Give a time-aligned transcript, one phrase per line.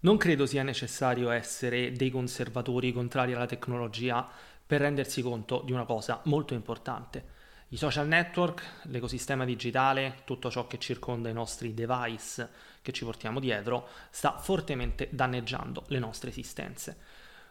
[0.00, 4.24] Non credo sia necessario essere dei conservatori contrari alla tecnologia
[4.64, 7.36] per rendersi conto di una cosa molto importante.
[7.70, 12.48] I social network, l'ecosistema digitale, tutto ciò che circonda i nostri device
[12.80, 16.96] che ci portiamo dietro, sta fortemente danneggiando le nostre esistenze.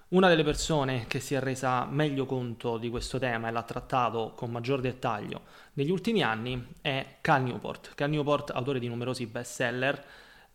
[0.10, 4.32] Una delle persone che si è resa meglio conto di questo tema e l'ha trattato
[4.38, 5.42] con maggior dettaglio
[5.74, 7.92] negli ultimi anni è Cal Newport.
[7.94, 10.02] Cal Newport, autore di numerosi bestseller,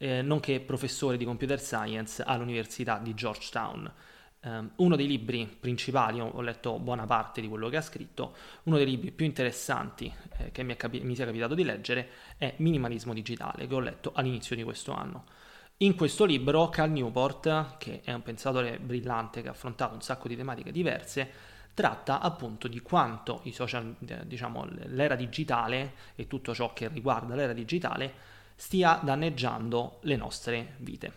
[0.03, 3.91] eh, nonché professore di computer science all'Università di Georgetown.
[4.45, 8.35] Um, uno dei libri principali, ho letto buona parte di quello che ha scritto,
[8.65, 12.55] uno dei libri più interessanti eh, che mi, capi- mi sia capitato di leggere è
[12.57, 15.27] Minimalismo digitale, che ho letto all'inizio di questo anno.
[15.79, 20.27] In questo libro Cal Newport, che è un pensatore brillante che ha affrontato un sacco
[20.27, 21.31] di tematiche diverse,
[21.75, 27.53] tratta appunto di quanto social, eh, diciamo, l'era digitale e tutto ciò che riguarda l'era
[27.53, 28.32] digitale
[28.63, 31.13] stia danneggiando le nostre vite.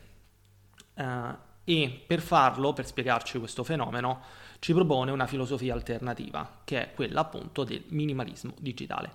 [0.96, 4.20] Uh, e per farlo, per spiegarci questo fenomeno,
[4.58, 9.14] ci propone una filosofia alternativa, che è quella appunto del minimalismo digitale.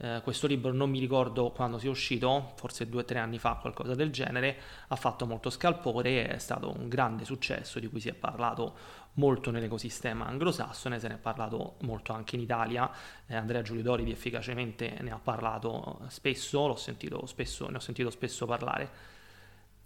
[0.00, 3.56] Uh, questo libro non mi ricordo quando sia uscito, forse due o tre anni fa,
[3.60, 4.56] qualcosa del genere,
[4.88, 8.74] ha fatto molto scalpore, è stato un grande successo di cui si è parlato
[9.14, 12.90] molto nell'ecosistema anglosassone, se ne è parlato molto anche in Italia,
[13.26, 18.46] eh, Andrea Giulidori di efficacemente ne ha parlato spesso, sentito spesso, ne ho sentito spesso
[18.46, 19.18] parlare.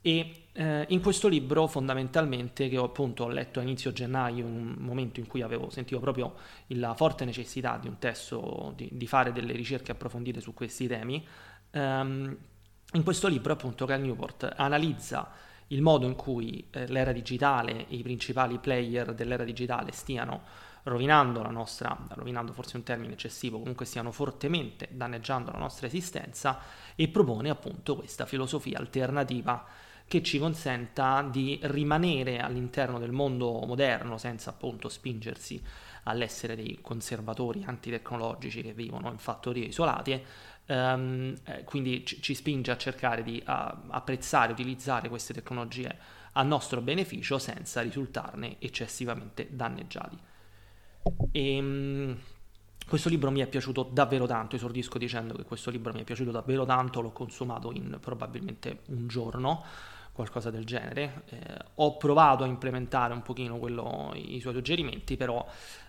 [0.07, 5.19] E eh, in questo libro fondamentalmente, che ho appunto letto a inizio gennaio, un momento
[5.19, 6.35] in cui avevo sentito proprio
[6.67, 11.27] la forte necessità di un testo, di, di fare delle ricerche approfondite su questi temi,
[11.71, 12.37] ehm,
[12.93, 15.31] in questo libro appunto Cal Newport analizza
[15.69, 20.43] il modo in cui eh, l'era digitale e i principali player dell'era digitale stiano
[20.83, 26.59] rovinando la nostra, rovinando forse un termine eccessivo, comunque stiano fortemente danneggiando la nostra esistenza
[26.95, 29.65] e propone appunto questa filosofia alternativa
[30.07, 35.63] che ci consenta di rimanere all'interno del mondo moderno senza appunto spingersi
[36.05, 42.79] all'essere dei conservatori antitecnologici che vivono in fattorie isolate, Um, quindi ci, ci, spinge a
[42.79, 45.95] cercare di a, apprezzare, utilizzare queste tecnologie
[46.33, 50.19] a nostro beneficio senza risultarne eccessivamente danneggiati.
[51.33, 52.19] E, um,
[52.87, 56.31] questo libro mi è piaciuto davvero tanto, esordisco dicendo che questo libro mi è piaciuto
[56.31, 59.65] davvero tanto, l'ho consumato in probabilmente un giorno,
[60.15, 61.25] qualcosa del genere.
[61.27, 61.39] Eh,
[61.75, 65.45] ho provato a implementare un pochino quello, i suoi suggerimenti, però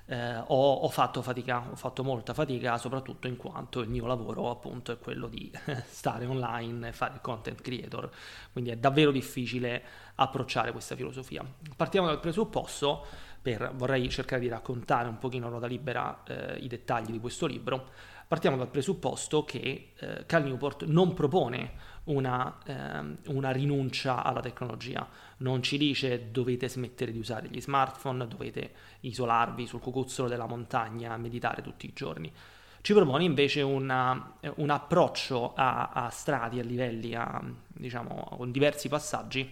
[0.08, 4.50] eh, ho, ho, fatto fatica, ho fatto molta fatica, soprattutto in quanto il mio lavoro
[4.50, 5.52] appunto è quello di
[5.86, 8.10] stare online e fare content creator,
[8.52, 9.84] quindi è davvero difficile
[10.16, 11.46] approcciare questa filosofia.
[11.76, 13.06] Partiamo dal presupposto,
[13.42, 17.46] per, vorrei cercare di raccontare un pochino a ruota libera eh, i dettagli di questo
[17.46, 17.90] libro,
[18.28, 25.08] partiamo dal presupposto che eh, Cal Newport non propone una, ehm, una, rinuncia alla tecnologia,
[25.38, 28.72] non ci dice dovete smettere di usare gli smartphone, dovete
[29.02, 32.32] isolarvi sul cucuzzolo della montagna, meditare tutti i giorni.
[32.82, 38.90] Ci propone invece una, un approccio a, a, strati, a livelli, a, diciamo, con diversi
[38.90, 39.50] passaggi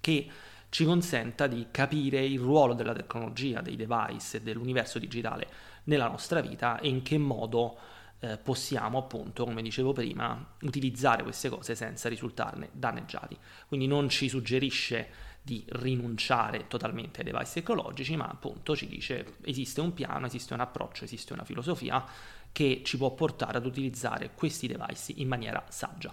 [0.00, 0.28] che
[0.68, 5.46] ci consenta di capire il ruolo della tecnologia, dei device e dell'universo digitale
[5.84, 7.78] nella nostra vita e in che modo
[8.20, 13.36] eh, possiamo appunto, come dicevo prima, utilizzare queste cose senza risultarne danneggiati.
[13.66, 19.80] Quindi non ci suggerisce di rinunciare totalmente ai device tecnologici, ma appunto ci dice esiste
[19.80, 22.04] un piano, esiste un approccio, esiste una filosofia
[22.52, 26.12] che ci può portare ad utilizzare questi device in maniera saggia.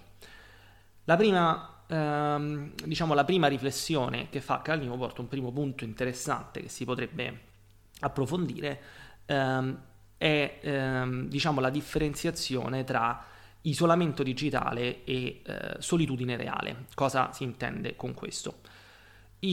[1.04, 6.62] La prima, ehm, diciamo, la prima riflessione che fa Cal Newport, un primo punto interessante
[6.62, 7.40] che si potrebbe
[8.00, 8.80] approfondire,
[9.26, 9.80] ehm,
[10.16, 13.24] è ehm, diciamo, la differenziazione tra
[13.62, 16.86] isolamento digitale e eh, solitudine reale.
[16.94, 18.60] Cosa si intende con questo?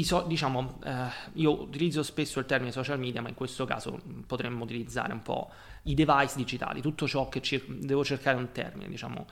[0.01, 0.91] So, diciamo, eh,
[1.34, 5.51] io utilizzo spesso il termine social media, ma in questo caso potremmo utilizzare un po'
[5.84, 9.28] i device digitali, tutto ciò che cer- devo cercare un termine, diciamo,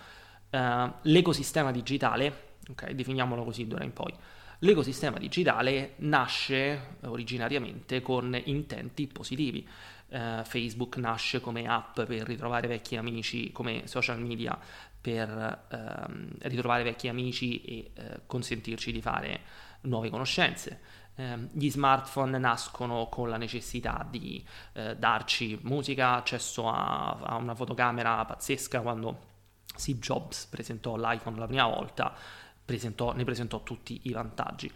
[0.49, 4.13] eh, l'ecosistema digitale, ok, definiamolo così d'ora in poi.
[4.59, 9.67] L'ecosistema digitale nasce originariamente con intenti positivi
[10.11, 14.57] eh, Facebook nasce come app per ritrovare vecchi amici, come social media
[15.01, 19.39] per ehm, ritrovare vecchi amici e eh, consentirci di fare
[19.81, 20.79] nuove conoscenze.
[21.15, 27.55] Eh, gli smartphone nascono con la necessità di eh, darci musica, accesso a, a una
[27.55, 29.29] fotocamera pazzesca quando
[29.75, 32.13] Steve Jobs presentò l'iPhone la prima volta,
[32.63, 34.71] presentò, ne presentò tutti i vantaggi.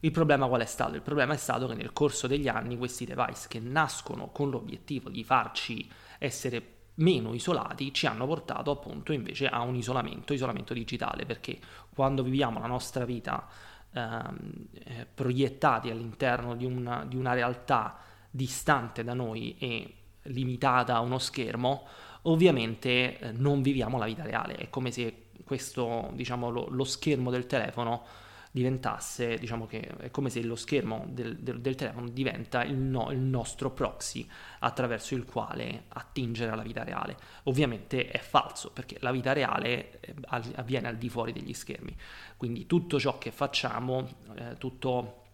[0.00, 0.94] Il problema qual è stato?
[0.94, 5.08] Il problema è stato che nel corso degli anni questi device che nascono con l'obiettivo
[5.08, 5.88] di farci
[6.18, 11.58] essere meno isolati ci hanno portato appunto invece a un isolamento, isolamento digitale, perché
[11.92, 13.46] quando viviamo la nostra vita
[13.92, 14.38] ehm,
[14.72, 17.98] eh, proiettati all'interno di una, di una realtà
[18.30, 21.86] distante da noi e limitata a uno schermo,
[22.22, 24.56] ovviamente eh, non viviamo la vita reale.
[24.56, 28.24] È come se questo, diciamo, lo, lo schermo del telefono
[28.56, 33.10] diventasse, diciamo che è come se lo schermo del, del, del telefono diventa il, no,
[33.10, 34.26] il, nostro proxy
[34.60, 37.18] attraverso il quale attingere alla vita reale.
[37.44, 40.14] Ovviamente è falso perché la vita reale eh,
[40.54, 41.94] avviene al di fuori degli schermi,
[42.38, 45.24] quindi tutto ciò che facciamo, eh, tutte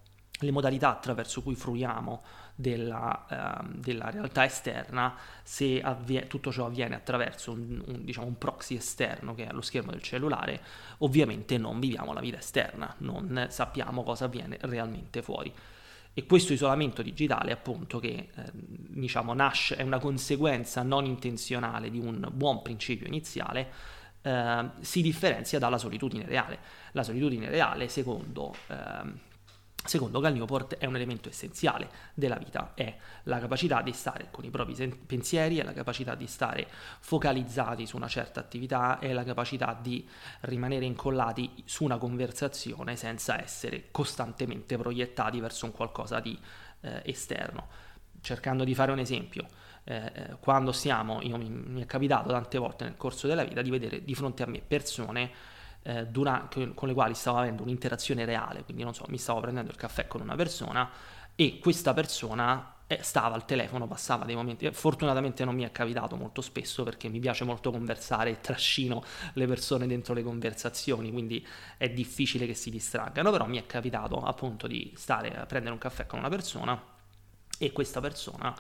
[0.40, 2.22] le modalità attraverso cui fruiamo
[2.54, 8.38] della, eh, della realtà esterna se avvie- tutto ciò avviene attraverso un, un, diciamo, un,
[8.38, 10.60] proxy esterno che è lo schermo del cellulare,
[10.98, 15.52] ovviamente non viviamo la vita esterna, non sappiamo cosa avviene realmente fuori.
[16.14, 21.98] E questo isolamento digitale, appunto, che eh, diciamo nasce, è una conseguenza non intenzionale di
[21.98, 23.70] un buon principio iniziale,
[24.20, 26.58] eh, si differenzia dalla solitudine reale.
[26.92, 29.30] La solitudine reale, secondo eh,
[29.84, 34.44] Secondo Gal Newport è un elemento essenziale della vita, è la capacità di stare con
[34.44, 34.74] i propri
[35.04, 36.68] pensieri, è la capacità di stare
[37.00, 40.08] focalizzati su una certa attività, è la capacità di
[40.42, 46.38] rimanere incollati su una conversazione senza essere costantemente proiettati verso un qualcosa di
[46.82, 47.66] eh, esterno.
[48.20, 49.48] Cercando di fare un esempio,
[49.82, 53.62] eh, eh quando siamo, io mi, mi è capitato tante volte nel corso della vita
[53.62, 55.30] di vedere di fronte a me persone
[55.82, 59.70] eh, durante, con le quali stavo avendo un'interazione reale, quindi non so, mi stavo prendendo
[59.70, 60.88] il caffè con una persona
[61.34, 66.16] e questa persona eh, stava al telefono, passava dei momenti, fortunatamente non mi è capitato
[66.16, 69.02] molto spesso perché mi piace molto conversare e trascino
[69.34, 71.46] le persone dentro le conversazioni, quindi
[71.78, 75.80] è difficile che si distraggano, però mi è capitato appunto di stare a prendere un
[75.80, 76.80] caffè con una persona
[77.58, 78.54] e questa persona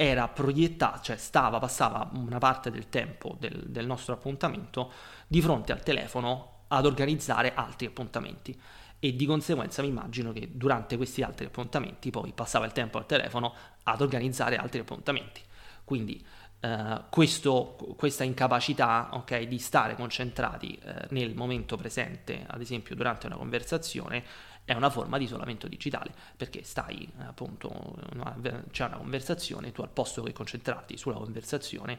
[0.00, 4.92] era proiettata, cioè stava, passava una parte del tempo del, del nostro appuntamento
[5.26, 8.56] di fronte al telefono ad organizzare altri appuntamenti
[9.00, 13.06] e di conseguenza mi immagino che durante questi altri appuntamenti poi passava il tempo al
[13.06, 13.52] telefono
[13.82, 15.40] ad organizzare altri appuntamenti.
[15.82, 16.24] Quindi
[16.60, 23.26] eh, questo, questa incapacità okay, di stare concentrati eh, nel momento presente, ad esempio durante
[23.26, 24.22] una conversazione,
[24.68, 27.96] è una forma di isolamento digitale, perché stai appunto,
[28.70, 31.98] c'è una conversazione, tu al posto che concentrarti sulla conversazione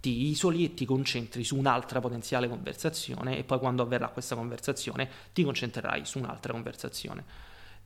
[0.00, 5.08] ti isoli e ti concentri su un'altra potenziale conversazione e poi quando avverrà questa conversazione
[5.32, 7.24] ti concentrerai su un'altra conversazione.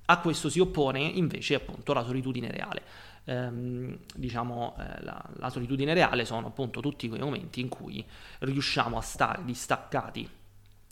[0.06, 2.82] A questo si oppone invece appunto la solitudine reale.
[3.26, 8.04] Ehm, diciamo eh, la, la solitudine reale sono appunto tutti quei momenti in cui
[8.40, 10.28] riusciamo a stare distaccati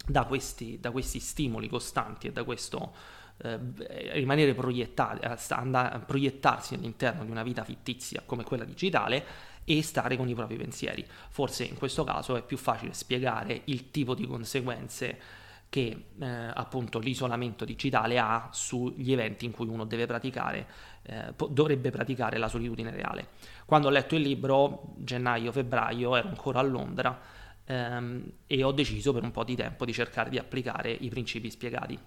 [0.07, 2.93] da questi, da questi stimoli costanti e da questo
[3.39, 9.25] rimanere proiettati, andare, proiettarsi all'interno di una vita fittizia come quella digitale
[9.65, 11.05] e stare con i propri pensieri.
[11.29, 16.99] Forse in questo caso è più facile spiegare il tipo di conseguenze che eh, appunto
[16.99, 20.67] l'isolamento digitale ha sugli eventi in cui uno deve praticare,
[21.03, 23.29] eh, po- dovrebbe praticare la solitudine reale.
[23.65, 27.19] Quando ho letto il libro, gennaio-febbraio, ero ancora a Londra
[27.65, 31.49] ehm, e ho deciso per un po' di tempo di cercare di applicare i principi
[31.49, 31.99] spiegati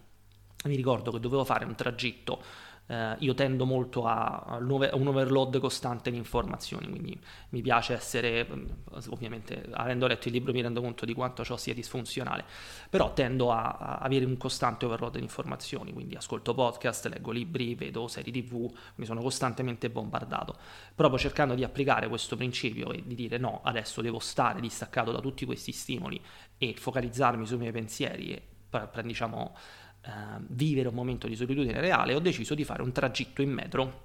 [0.68, 2.42] mi ricordo che dovevo fare un tragitto
[2.88, 7.20] Uh, io tendo molto a, a, un overload costante di informazioni, quindi
[7.50, 8.66] mi piace essere, mm,
[9.10, 12.46] ovviamente avendo letto il libro mi rendo conto di quanto ciò sia disfunzionale,
[12.88, 17.74] però tendo a, a avere un costante overload di informazioni, quindi ascolto podcast, leggo libri,
[17.74, 20.56] vedo serie tv, mi sono costantemente bombardato,
[20.94, 25.22] proprio cercando di applicare questo principio e di dire no, adesso devo stare distaccato da
[25.22, 26.22] tutti questi stimoli
[26.60, 28.44] e focalizzarmi sui miei pensieri e
[29.04, 29.56] diciamo
[30.06, 30.12] eh,
[30.48, 34.04] vivere un momento di solitudine reale, ho deciso di fare un tragitto in metro,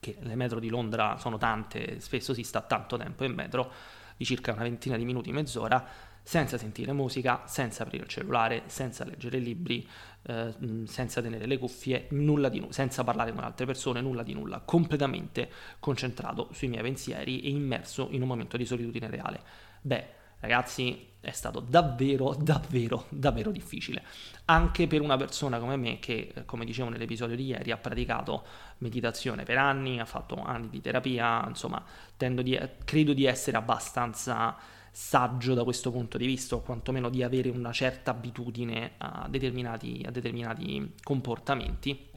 [0.00, 3.70] che le metro di Londra sono tante, spesso si sta tanto tempo in metro,
[4.16, 9.04] di circa una ventina di minuti, mezz'ora, senza sentire musica, senza aprire il cellulare, senza
[9.04, 9.88] leggere libri,
[10.22, 10.54] eh,
[10.86, 14.60] senza tenere le cuffie, nulla di nulla, senza parlare con altre persone, nulla di nulla,
[14.60, 19.40] completamente concentrato sui miei pensieri e immerso in un momento di solitudine reale.
[19.82, 24.02] Beh, Ragazzi, è stato davvero, davvero, davvero difficile.
[24.46, 28.44] Anche per una persona come me che, come dicevo nell'episodio di ieri, ha praticato
[28.78, 31.82] meditazione per anni, ha fatto anni di terapia, insomma,
[32.16, 34.56] di, credo di essere abbastanza
[34.90, 40.04] saggio da questo punto di vista, o quantomeno di avere una certa abitudine a determinati,
[40.06, 42.10] a determinati comportamenti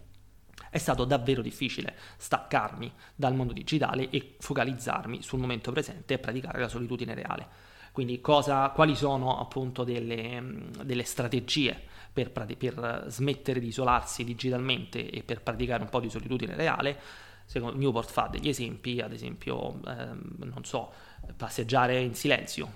[0.71, 6.59] è stato davvero difficile staccarmi dal mondo digitale e focalizzarmi sul momento presente e praticare
[6.59, 7.47] la solitudine reale.
[7.95, 10.43] Quindi cosa, quali sono appunto delle,
[10.83, 16.55] delle strategie per, per, smettere di isolarsi digitalmente e per praticare un po' di solitudine
[16.55, 16.99] reale?
[17.45, 20.91] Secondo Newport fa degli esempi, ad esempio, ehm, non so,
[21.37, 22.73] passeggiare in silenzio.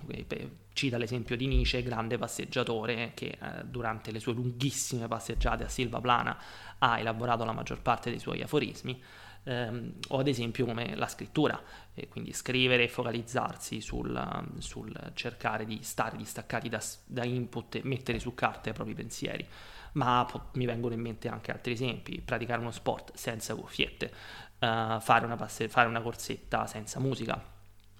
[0.72, 6.00] Cita l'esempio di Nietzsche, grande passeggiatore che eh, durante le sue lunghissime passeggiate a Silva
[6.00, 6.38] Plana
[6.78, 8.98] ha elaborato la maggior parte dei suoi aforismi.
[9.44, 11.60] Ehm, o ad esempio come la scrittura,
[11.94, 17.80] e quindi scrivere e focalizzarsi sul, sul cercare di stare distaccati da, da, input e
[17.84, 19.46] mettere su carta i propri pensieri.
[19.92, 24.12] Ma mi vengono in mente anche altri esempi, praticare uno sport senza cuffiette,
[24.58, 27.42] uh, fare, una passe- fare una corsetta senza musica,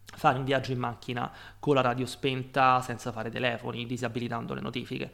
[0.05, 5.13] fare un viaggio in macchina con la radio spenta senza fare telefoni, disabilitando le notifiche,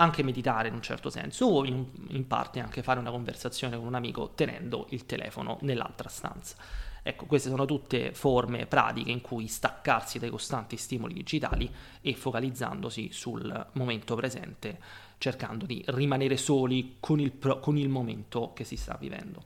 [0.00, 3.86] anche meditare in un certo senso o in, in, parte anche fare una conversazione con
[3.86, 6.56] un amico tenendo il telefono nell'altra stanza.
[7.02, 13.10] Ecco, queste sono tutte forme pratiche in cui staccarsi dai costanti stimoli digitali e focalizzandosi
[13.12, 14.78] sul momento presente,
[15.18, 19.44] cercando di rimanere soli con il, con il momento che si sta vivendo.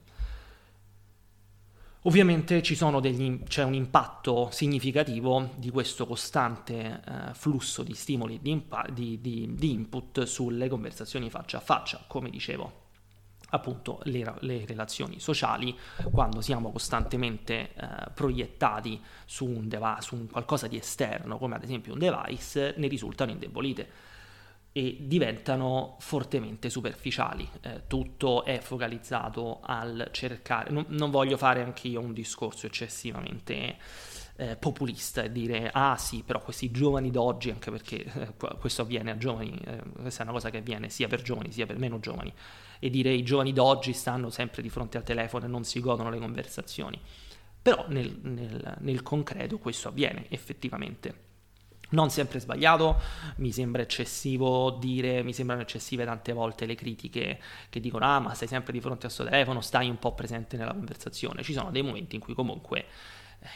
[2.05, 2.61] Ovviamente
[2.99, 9.21] degli, c'è un impatto significativo di questo costante eh, flusso di stimoli di, impa- di,
[9.21, 12.81] di, di, input sulle conversazioni faccia a faccia, come dicevo.
[13.51, 15.77] Appunto, le, le relazioni sociali,
[16.11, 21.63] quando siamo costantemente eh, proiettati su un, deva- su un qualcosa di esterno, come ad
[21.63, 24.11] esempio un device, ne risultano indebolite
[24.73, 27.47] e diventano fortemente superficiali.
[27.61, 30.71] Eh, tutto è focalizzato al cercare.
[30.71, 33.77] Non, non voglio fare anch'io un discorso eccessivamente
[34.35, 39.11] eh, populista e dire ah sì, però questi giovani d'oggi, anche perché eh, questo avviene
[39.11, 41.99] a giovani, eh, questa è una cosa che avviene sia per giovani sia per meno
[41.99, 42.33] giovani,
[42.79, 46.09] e dire i giovani d'oggi stanno sempre di fronte al telefono e non si godono
[46.09, 46.99] le conversazioni.
[47.61, 51.31] Però nel, nel, nel concreto questo avviene effettivamente
[51.89, 52.99] non sempre sbagliato,
[53.37, 58.33] mi sembra eccessivo dire, mi sembrano eccessive tante volte le critiche che dicono ah ma
[58.33, 61.71] stai sempre di fronte al suo telefono, stai un po' presente nella conversazione, ci sono
[61.71, 62.85] dei momenti in cui comunque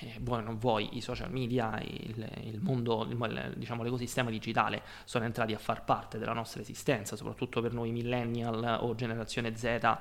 [0.01, 5.25] eh, vuoi non vuoi i social media, il, il mondo, il, diciamo l'ecosistema digitale sono
[5.25, 9.97] entrati a far parte della nostra esistenza, soprattutto per noi millennial o generazione Z, eh,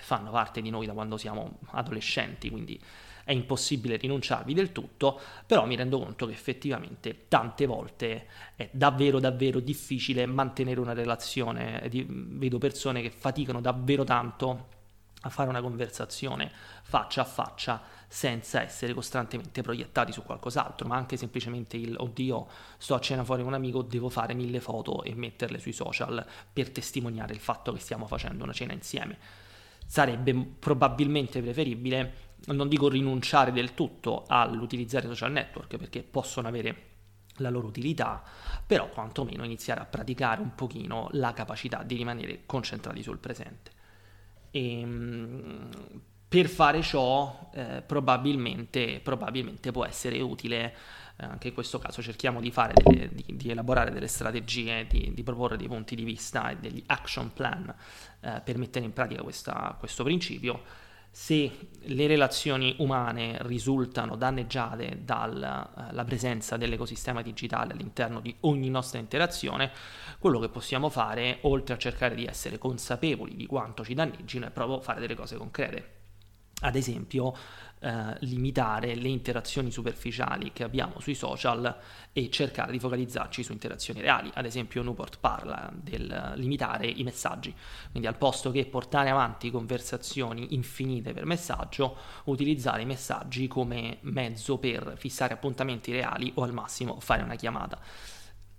[0.00, 2.80] fanno parte di noi da quando siamo adolescenti, quindi
[3.24, 9.18] è impossibile rinunciarvi del tutto, però mi rendo conto che effettivamente tante volte è davvero
[9.18, 14.72] davvero difficile mantenere una relazione, vedo persone che faticano davvero tanto
[15.26, 16.52] a fare una conversazione
[16.82, 22.46] faccia a faccia senza essere costantemente proiettati su qualcos'altro, ma anche semplicemente il oddio,
[22.78, 26.24] sto a cena fuori con un amico, devo fare mille foto e metterle sui social
[26.52, 29.18] per testimoniare il fatto che stiamo facendo una cena insieme.
[29.86, 36.92] Sarebbe probabilmente preferibile non dico rinunciare del tutto all'utilizzare social network perché possono avere
[37.38, 38.22] la loro utilità,
[38.66, 43.70] però quantomeno iniziare a praticare un pochino la capacità di rimanere concentrati sul presente.
[44.50, 45.70] E, ehm,
[46.28, 50.74] per fare ciò eh, probabilmente, probabilmente, può essere utile,
[51.16, 55.22] eh, anche in questo caso cerchiamo di, delle, di, di elaborare delle strategie, di, di,
[55.22, 57.72] proporre dei punti di vista e degli action plan
[58.20, 60.62] eh, per mettere in pratica questa, questo principio
[61.14, 68.98] se le relazioni umane risultano danneggiate dalla eh, presenza dell'ecosistema digitale all'interno di ogni nostra
[68.98, 69.70] interazione,
[70.18, 74.50] quello che possiamo fare, oltre a cercare di essere consapevoli di quanto ci danneggino, è
[74.50, 76.03] proprio fare delle cose concrete.
[76.64, 77.34] Ad esempio,
[77.80, 81.76] eh, limitare le interazioni superficiali che abbiamo sui social
[82.10, 84.30] e cercare di focalizzarci su interazioni reali.
[84.32, 87.54] Ad esempio Newport parla del limitare i messaggi,
[87.90, 94.56] quindi al posto che portare avanti conversazioni infinite per messaggio, utilizzare i messaggi come mezzo
[94.56, 97.78] per fissare appuntamenti reali o al massimo fare una chiamata.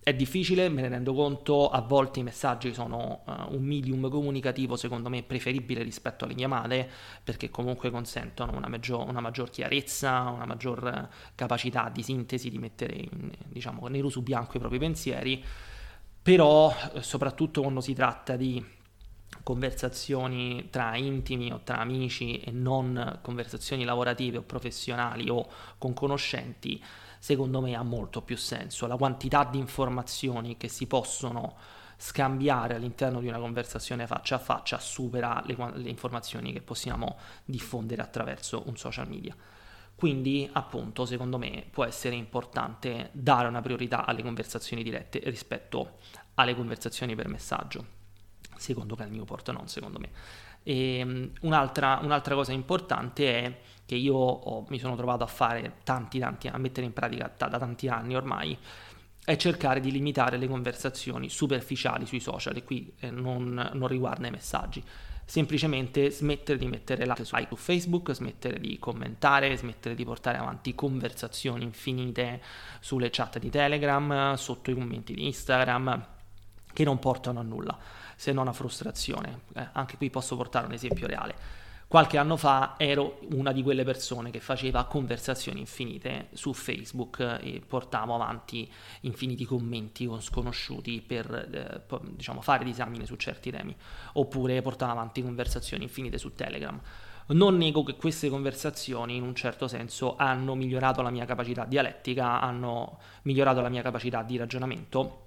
[0.05, 4.75] È difficile, me ne rendo conto, a volte i messaggi sono uh, un medium comunicativo
[4.75, 6.87] secondo me preferibile rispetto alle chiamate
[7.23, 12.93] perché comunque consentono una, maggior, una maggior chiarezza, una maggior capacità di sintesi, di mettere
[12.93, 15.43] in, diciamo, nero su bianco i propri pensieri,
[16.21, 18.63] però eh, soprattutto quando si tratta di
[19.41, 26.79] conversazioni tra intimi o tra amici e non conversazioni lavorative o professionali o con conoscenti,
[27.19, 28.87] secondo me ha molto più senso.
[28.87, 31.55] La quantità di informazioni che si possono
[31.97, 38.01] scambiare all'interno di una conversazione faccia a faccia supera le, le informazioni che possiamo diffondere
[38.01, 39.35] attraverso un social media.
[39.95, 45.99] Quindi, appunto, secondo me può essere importante dare una priorità alle conversazioni dirette rispetto
[46.33, 47.85] alle conversazioni per messaggio.
[48.57, 50.09] Secondo Cal Newport, non secondo me.
[50.63, 55.77] E, um, un'altra, un'altra cosa importante è che io ho, mi sono trovato a fare
[55.83, 58.57] tanti, tanti, a mettere in pratica da, da tanti anni ormai,
[59.23, 64.27] è cercare di limitare le conversazioni superficiali sui social e qui eh, non, non, riguarda
[64.27, 64.83] i messaggi.
[65.27, 71.63] semplicemente smettere di mettere like su Facebook, smettere di commentare, smettere di portare avanti conversazioni
[71.63, 72.41] infinite
[72.79, 76.07] sulle chat di Telegram, sotto i commenti di Instagram,
[76.71, 77.75] che non portano a nulla,
[78.15, 79.41] se non a frustrazione.
[79.55, 83.83] Eh, anche qui posso portare un esempio reale Qualche anno fa ero una di quelle
[83.83, 88.69] persone che faceva conversazioni infinite su Facebook e portavo avanti
[89.01, 93.75] infiniti commenti con sconosciuti per eh, diciamo, fare disamine su certi temi,
[94.13, 96.81] oppure portavo avanti conversazioni infinite su Telegram.
[97.27, 102.41] Non nego che queste conversazioni in un certo senso hanno migliorato la mia capacità dialettica,
[102.41, 105.21] hanno migliorato la mia capacità di ragionamento,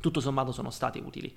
[0.00, 1.34] tutto sommato sono state utili.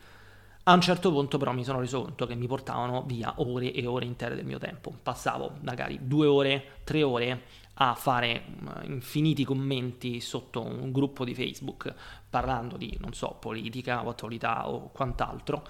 [0.69, 3.85] A un certo punto però mi sono reso conto che mi portavano via ore e
[3.85, 4.93] ore intere del mio tempo.
[5.01, 7.43] Passavo magari due ore, tre ore
[7.75, 11.93] a fare mm, infiniti commenti sotto un gruppo di Facebook
[12.29, 15.65] parlando di, non so, politica o attualità o quant'altro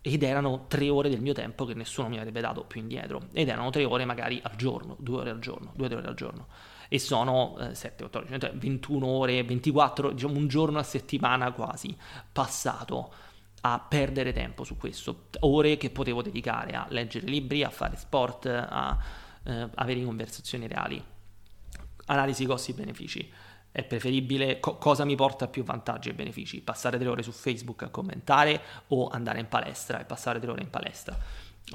[0.00, 3.28] ed erano tre ore del mio tempo che nessuno mi avrebbe dato più indietro.
[3.32, 6.46] Ed erano tre ore magari al giorno, due ore al giorno, due ore al giorno.
[6.88, 11.94] E sono eh, 7, 14, 21 ore, 24, diciamo un giorno a settimana quasi
[12.32, 13.28] passato
[13.62, 18.46] a perdere tempo su questo, ore che potevo dedicare a leggere libri, a fare sport,
[18.46, 18.98] a
[19.44, 21.02] eh, avere conversazioni reali.
[22.06, 23.32] Analisi costi-benefici.
[23.72, 26.60] È preferibile co- cosa mi porta più vantaggi e benefici?
[26.60, 30.62] Passare tre ore su Facebook a commentare o andare in palestra e passare tre ore
[30.62, 31.16] in palestra?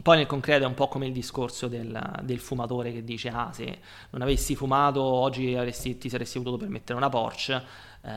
[0.02, 3.54] Poi nel concreto è un po' come il discorso del, del fumatore che dice ah
[3.54, 7.64] se non avessi fumato oggi avresti, ti saresti potuto permettere una Porsche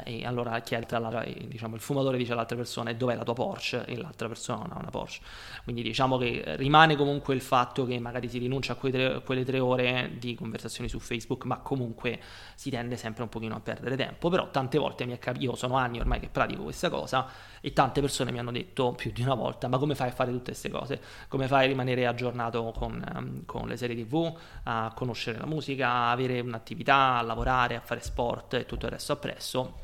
[0.04, 3.84] eh, e allora chiede alla, diciamo, il fumatore dice all'altra persona dov'è la tua Porsche?
[3.86, 5.20] E l'altra persona non ha una Porsche.
[5.64, 9.60] Quindi diciamo che rimane comunque il fatto che magari si rinuncia a tre, quelle tre
[9.60, 12.20] ore di conversazioni su Facebook ma comunque
[12.54, 14.28] si tende sempre un pochino a perdere tempo.
[14.28, 17.26] Però tante volte mi è capito io sono anni ormai che pratico questa cosa
[17.60, 20.30] e tante persone mi hanno detto più di una volta ma come fai a fare
[20.30, 21.00] tutte queste cose?
[21.28, 25.88] Come fai a rimanere aggiornato con, um, con le serie tv a conoscere la musica
[25.88, 29.77] a avere un'attività a lavorare a fare sport e tutto il resto appresso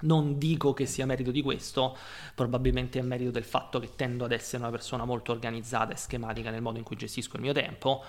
[0.00, 1.96] non dico che sia merito di questo,
[2.34, 6.50] probabilmente è merito del fatto che tendo ad essere una persona molto organizzata e schematica
[6.50, 8.04] nel modo in cui gestisco il mio tempo,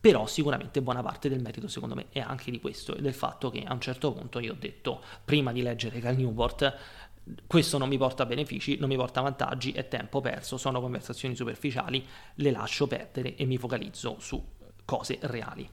[0.00, 3.50] però sicuramente buona parte del merito secondo me è anche di questo e del fatto
[3.50, 6.76] che a un certo punto io ho detto prima di leggere Cal Newport
[7.46, 12.06] questo non mi porta benefici, non mi porta vantaggi, è tempo perso, sono conversazioni superficiali,
[12.34, 14.44] le lascio perdere e mi focalizzo su
[14.84, 15.66] cose reali.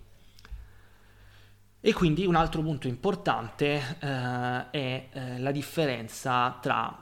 [1.84, 6.96] E quindi un altro punto importante eh, è eh, la differenza tra,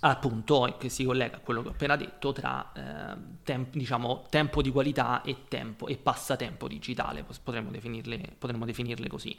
[0.00, 4.60] appunto, che si collega a quello che ho appena detto, tra eh, temp- diciamo, tempo
[4.60, 9.38] di qualità e tempo e passatempo digitale, potremmo definirle, potremmo definirle così.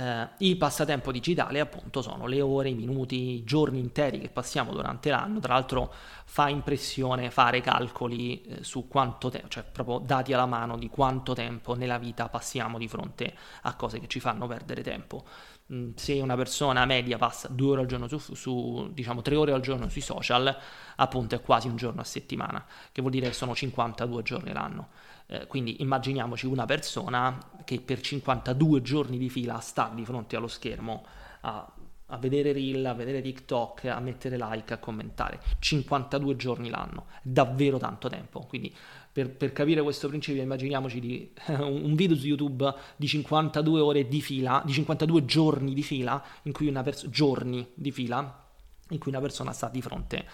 [0.00, 4.72] Eh, il passatempo digitale appunto sono le ore, i minuti, i giorni interi che passiamo
[4.72, 5.92] durante l'anno, tra l'altro
[6.24, 11.32] fa impressione fare calcoli eh, su quanto tempo, cioè proprio dati alla mano di quanto
[11.32, 15.24] tempo nella vita passiamo di fronte a cose che ci fanno perdere tempo.
[15.72, 19.50] Mm, se una persona media passa due ore al giorno su, su, diciamo tre ore
[19.52, 20.56] al giorno sui social,
[20.96, 24.90] appunto è quasi un giorno a settimana, che vuol dire che sono 52 giorni l'anno.
[25.30, 30.48] Eh, quindi immaginiamoci una persona che per 52 giorni di fila sta di fronte allo
[30.48, 31.04] schermo
[31.42, 31.70] a,
[32.06, 35.38] a vedere reel, a vedere TikTok, a mettere like, a commentare.
[35.58, 38.40] 52 giorni l'anno, davvero tanto tempo.
[38.40, 38.74] Quindi
[39.12, 44.22] per, per capire questo principio immaginiamoci di, un video su YouTube di 52 ore di
[44.22, 48.46] fila, di 52 giorni di fila, in cui una persona, giorni di fila,
[48.88, 50.24] in cui una persona sta di fronte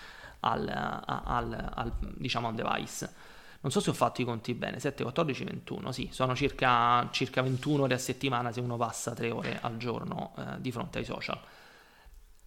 [0.41, 3.33] al, al, al, diciamo, al device
[3.65, 7.41] non so se ho fatto i conti bene, 7, 14, 21, sì, sono circa, circa
[7.41, 11.07] 21 ore a settimana se uno passa 3 ore al giorno eh, di fronte ai
[11.07, 11.41] social.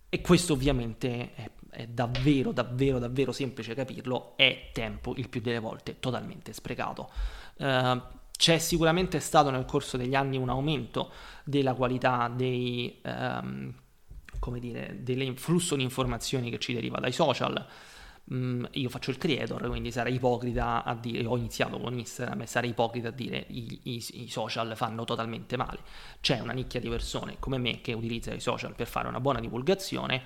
[0.10, 5.58] E questo ovviamente è, è, davvero, davvero, davvero semplice capirlo, è tempo il più delle
[5.58, 7.10] volte totalmente sprecato.
[7.56, 8.00] Uh,
[8.38, 11.12] c'è sicuramente stato nel corso degli anni un aumento
[11.44, 13.74] della qualità dei, um,
[14.38, 17.66] come dire, del flusso di informazioni che ci deriva dai social,
[18.34, 22.46] Mm, io faccio il creator, quindi sarei ipocrita a dire, ho iniziato con Instagram e
[22.46, 25.80] sarei ipocrita a dire i, i, i, social fanno totalmente male.
[26.20, 29.40] C'è una nicchia di persone come me che utilizza i social per fare una buona
[29.40, 30.24] divulgazione,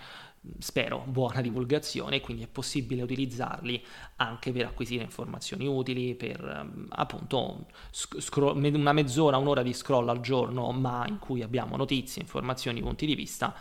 [0.58, 3.86] spero buona divulgazione, quindi è possibile utilizzarli
[4.16, 10.22] anche per acquisire informazioni utili, per mm, appunto scro- una mezz'ora, un'ora di scroll al
[10.22, 13.54] giorno, ma in cui abbiamo notizie, informazioni, punti di vista,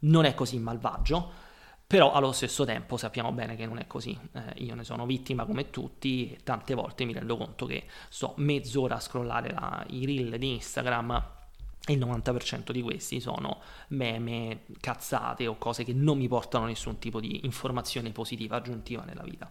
[0.00, 1.46] non è così malvagio
[1.88, 5.46] però allo stesso tempo sappiamo bene che non è così, eh, io ne sono vittima
[5.46, 10.04] come tutti e tante volte mi rendo conto che sto mezz'ora a scrollare la, i
[10.04, 11.24] reel di Instagram
[11.86, 16.98] e il 90% di questi sono meme, cazzate o cose che non mi portano nessun
[16.98, 19.50] tipo di informazione positiva aggiuntiva nella vita.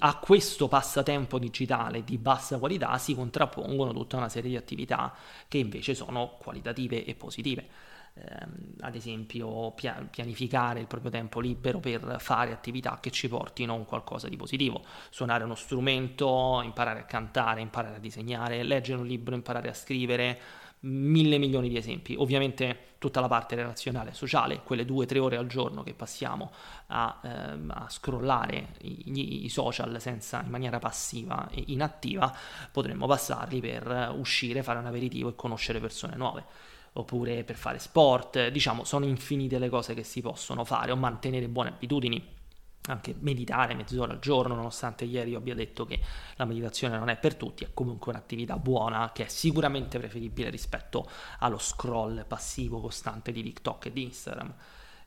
[0.00, 5.14] a questo passatempo digitale di bassa qualità si contrappongono tutta una serie di attività
[5.48, 7.68] che invece sono qualitative e positive.
[8.14, 8.46] Eh,
[8.80, 13.76] ad esempio, pia- pianificare il proprio tempo libero per fare attività che ci portino a
[13.76, 19.06] un qualcosa di positivo, suonare uno strumento, imparare a cantare, imparare a disegnare, leggere un
[19.06, 20.40] libro, imparare a scrivere,
[20.80, 22.14] mille milioni di esempi.
[22.18, 25.94] Ovviamente tutta la parte relazionale e sociale, quelle due o tre ore al giorno che
[25.94, 26.52] passiamo
[26.88, 32.32] a, ehm, a scrollare i, i, social senza, in maniera passiva e inattiva,
[32.70, 36.44] potremmo passarli per uscire, fare un aperitivo e conoscere persone nuove.
[36.94, 41.48] Oppure per fare sport, diciamo, sono infinite le cose che si possono fare o mantenere
[41.48, 42.40] buone abitudini
[42.86, 46.00] anche meditare mezz'ora al giorno, nonostante ieri io abbia detto che
[46.36, 51.08] la meditazione non è per tutti, è comunque un'attività buona che è sicuramente preferibile rispetto
[51.38, 54.54] allo scroll passivo costante di TikTok e di Instagram.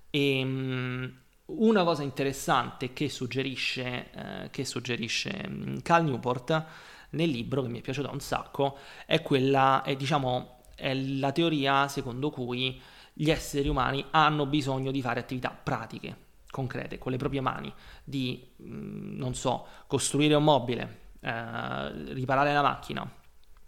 [0.09, 1.13] E um,
[1.47, 6.65] una cosa interessante che suggerisce, eh, che suggerisce um, Cal Newport
[7.11, 11.87] nel libro, che mi è piaciuto un sacco, è quella, è, diciamo, è la teoria
[11.87, 12.79] secondo cui
[13.13, 16.23] gli esseri umani hanno bisogno di fare attività pratiche
[16.55, 22.61] concrete, con le proprie mani, di, mm, non so, costruire un mobile, eh, riparare la
[22.61, 23.09] macchina,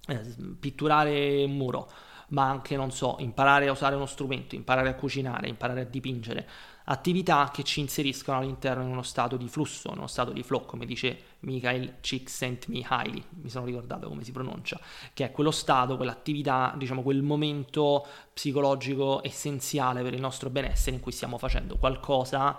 [0.08, 0.22] eh,
[0.58, 1.92] pitturare un muro,
[2.30, 6.48] ma anche, non so, imparare a usare uno strumento, imparare a cucinare, imparare a dipingere,
[6.90, 10.86] attività che ci inseriscono all'interno di uno stato di flusso, uno stato di flow, come
[10.86, 14.80] dice Michael Csikszentmihalyi, mi sono ricordato come si pronuncia,
[15.14, 21.02] che è quello stato, quell'attività, diciamo quel momento psicologico essenziale per il nostro benessere in
[21.02, 22.58] cui stiamo facendo qualcosa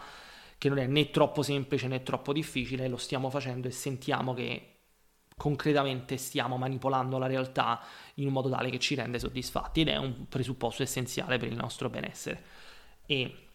[0.59, 4.75] che non è né troppo semplice né troppo difficile, lo stiamo facendo e sentiamo che
[5.37, 7.81] concretamente stiamo manipolando la realtà
[8.15, 11.57] in un modo tale che ci rende soddisfatti ed è un presupposto essenziale per il
[11.57, 12.43] nostro benessere.
[13.07, 13.48] E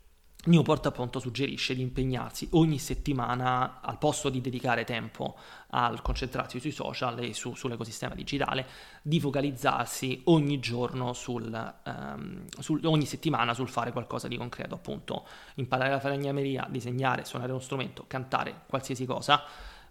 [0.46, 5.38] Newport appunto suggerisce di impegnarsi ogni settimana al posto di dedicare tempo
[5.70, 8.68] al concentrarsi sui social e su, sull'ecosistema digitale,
[9.02, 15.26] di focalizzarsi ogni giorno sul, um, sul, ogni settimana sul fare qualcosa di concreto, appunto
[15.56, 19.42] imparare la falegnameria, disegnare, suonare uno strumento, cantare, qualsiasi cosa,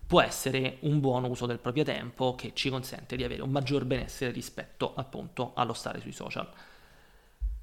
[0.07, 3.87] può essere un buon uso del proprio tempo che ci consente di avere un maggior
[3.87, 6.47] benessere rispetto appunto allo stare sui social.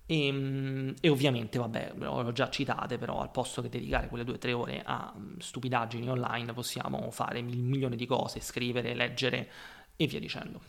[0.09, 4.35] E, ehm, e, ovviamente, vabbè, l'ho già citate, però al posto che dedicare quelle due
[4.35, 9.49] o tre ore a mm, stupidaggini online possiamo fare un milione di cose, scrivere, leggere
[9.95, 10.61] e via dicendo.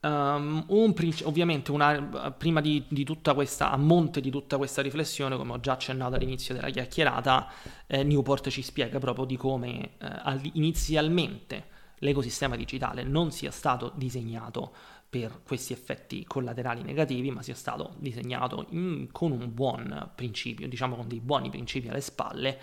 [0.00, 5.36] Um, un, ovviamente, una, prima di, di, tutta questa, a monte di tutta questa riflessione,
[5.36, 7.50] come ho già accennato all'inizio della chiacchierata,
[7.86, 14.72] eh, Newport ci spiega proprio di come eh, inizialmente l'ecosistema digitale non sia stato disegnato
[15.10, 20.96] per questi effetti collaterali negativi, ma sia stato disegnato in, con un buon principio, diciamo
[20.96, 22.58] con dei buoni principi alle spalle,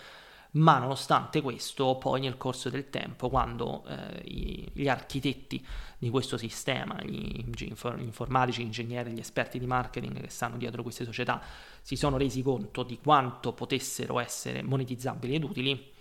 [0.52, 5.66] ma nonostante questo, poi nel corso del tempo, quando eh, i, gli architetti
[5.98, 10.84] di questo sistema, gli, gli informatici, gli ingegneri, gli esperti di marketing che stanno dietro
[10.84, 11.42] queste società,
[11.82, 15.94] si sono resi conto di quanto potessero essere monetizzabili ed utili,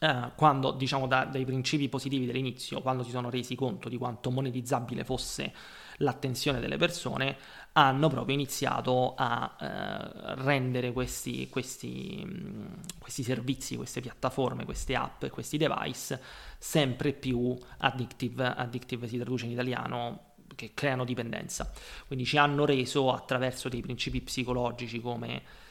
[0.00, 4.30] eh, quando diciamo da, dai principi positivi dell'inizio, quando si sono resi conto di quanto
[4.30, 5.52] monetizzabile fosse
[5.98, 7.36] l'attenzione delle persone,
[7.72, 12.66] hanno proprio iniziato a eh, rendere questi, questi, mm,
[12.98, 16.20] questi, servizi, queste piattaforme, queste app, questi device
[16.58, 21.70] sempre più addictive, addictive si traduce in italiano, che creano dipendenza.
[22.06, 25.66] Quindi ci hanno reso attraverso dei principi psicologici come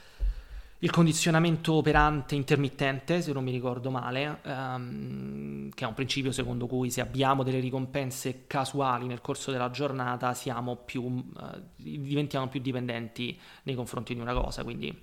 [0.79, 6.67] il condizionamento operante intermittente, se non mi ricordo male, um, che è un principio secondo
[6.67, 10.35] cui se abbiamo delle ricompense casuali nel corso della giornata
[10.85, 11.23] più, uh,
[11.75, 14.63] diventiamo più dipendenti nei confronti di una cosa.
[14.63, 14.95] Quindi,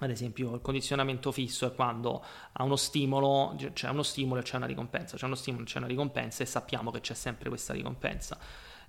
[0.00, 4.56] ad esempio, il condizionamento fisso è quando a uno stimolo c'è uno stimolo e c'è
[4.56, 7.72] una ricompensa, c'è uno stimolo e c'è una ricompensa e sappiamo che c'è sempre questa
[7.72, 8.36] ricompensa.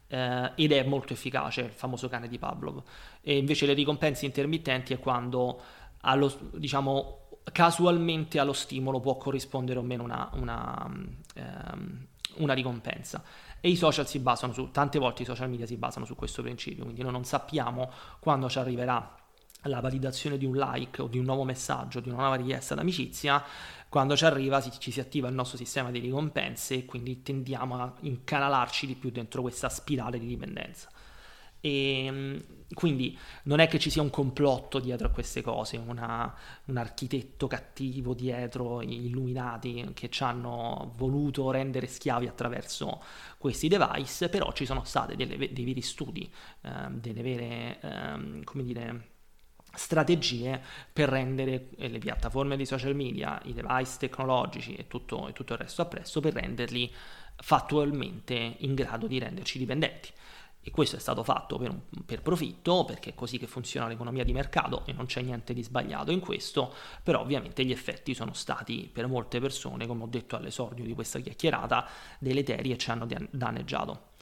[0.08, 2.82] Uh, ed è molto efficace, il famoso cane di Pavlov.
[3.22, 5.62] E invece le ricompense intermittenti è quando
[6.06, 13.24] allo, diciamo, casualmente allo stimolo può corrispondere o meno una, una, um, una, ricompensa.
[13.60, 16.41] E i social si basano su, tante volte i social media si basano su questo
[16.41, 19.15] principio, quindi noi non sappiamo quando ci arriverà
[19.63, 23.44] la validazione di un like o di un nuovo messaggio, di una nuova richiesta d'amicizia,
[23.89, 27.82] quando ci arriva si, ci si attiva il nostro sistema di ricompense e quindi tendiamo
[27.82, 30.89] a incanalarci di più dentro questa spirale di dipendenza.
[31.65, 32.43] E ehm,
[32.75, 36.32] quindi non è che ci sia un complotto dietro a queste cose, una,
[36.65, 43.01] un architetto cattivo dietro, gli illuminati che ci hanno voluto rendere schiavi attraverso
[43.39, 49.10] questi device, però ci sono stati dei veri studi, eh, delle vere, eh, come dire,
[49.73, 50.62] strategie
[50.93, 55.54] per rendere eh, le piattaforme di social media, i device tecnologici e tutto, e tutto
[55.54, 56.93] il resto appresso per renderli
[57.38, 60.12] fattualmente in grado di renderci dipendenti.
[60.67, 64.34] E questo è stato fatto per, per, profitto, perché è così che funziona l'economia di
[64.34, 66.73] mercato e non c'è niente di sbagliato in questo,
[67.04, 71.19] però ovviamente gli effetti sono stati per molte persone, come ho detto all'esordio di questa
[71.19, 74.13] chiacchierata, deleteri e ci hanno danneggiato.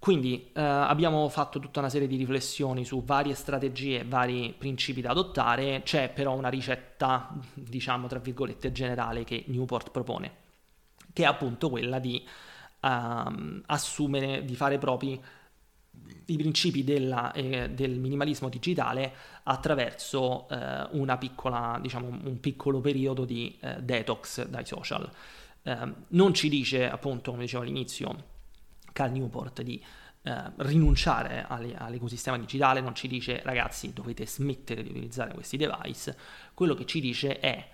[0.00, 5.10] Quindi eh, abbiamo fatto tutta una serie di riflessioni su varie strategie, vari principi da
[5.10, 10.34] adottare, c'è però una ricetta, diciamo tra virgolette, generale che Newport propone,
[11.12, 12.26] che è appunto quella di
[12.84, 15.20] uh, assumere, di fare propri
[16.26, 19.12] i principi della, eh, del minimalismo digitale
[19.44, 25.10] attraverso eh, piccola, diciamo, un piccolo periodo di eh, detox dai social.
[25.62, 28.32] Ehm, non ci dice, appunto, come dicevo all'inizio,
[28.92, 29.82] Cal Newport di
[30.22, 36.16] eh, rinunciare alle, all'ecosistema digitale, non ci dice ragazzi dovete smettere di utilizzare questi device,
[36.54, 37.68] quello che ci dice è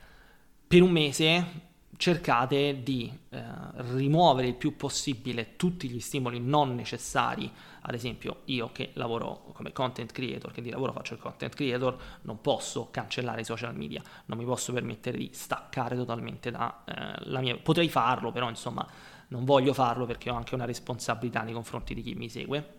[0.66, 3.42] per un mese cercate di eh,
[3.74, 7.50] rimuovere il più possibile tutti gli stimoli non necessari.
[7.83, 11.96] Ad esempio, io che lavoro come content creator, che di lavoro faccio il content creator,
[12.22, 17.40] non posso cancellare i social media, non mi posso permettere di staccare totalmente da eh,
[17.40, 17.57] mia.
[17.57, 18.87] Potrei farlo, però insomma,
[19.29, 22.79] non voglio farlo perché ho anche una responsabilità nei confronti di chi mi segue.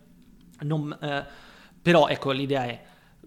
[0.60, 1.24] Non, eh,
[1.80, 2.84] però ecco, l'idea è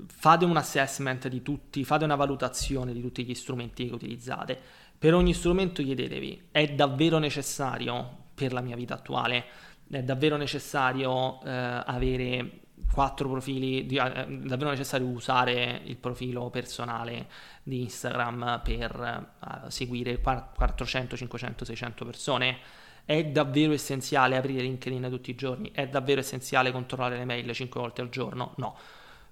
[0.08, 4.60] fate un assessment di tutti, fate una valutazione di tutti gli strumenti che utilizzate
[4.98, 9.46] per ogni strumento chiedetevi, è davvero necessario per la mia vita attuale?
[9.90, 17.28] È davvero necessario eh, avere quattro profili, di, è davvero necessario usare il profilo personale
[17.62, 22.58] di Instagram per uh, seguire 400, 500, 600 persone?
[23.06, 25.72] È davvero essenziale aprire LinkedIn tutti i giorni?
[25.72, 28.54] È davvero essenziale controllare le mail 5 volte al giorno?
[28.58, 28.76] No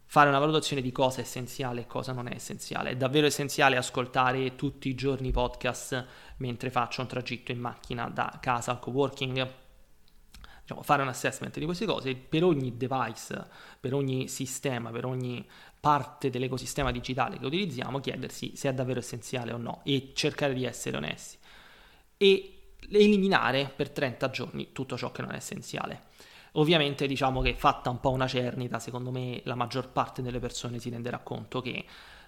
[0.06, 2.92] fare una valutazione di cosa è essenziale e cosa non è essenziale.
[2.92, 6.06] È davvero essenziale ascoltare tutti i giorni podcast
[6.38, 9.52] mentre faccio un tragitto in macchina da casa al coworking.
[10.62, 13.48] Diciamo, fare un assessment di queste cose per ogni device,
[13.80, 15.46] per ogni sistema, per ogni
[15.80, 20.64] parte dell'ecosistema digitale che utilizziamo, chiedersi se è davvero essenziale o no e cercare di
[20.64, 21.38] essere onesti.
[22.16, 26.04] E eliminare per 30 giorni tutto ciò che non è essenziale.
[26.54, 30.80] Ovviamente diciamo che fatta un po' una cernita, secondo me la maggior parte delle persone
[30.80, 31.86] si renderà conto che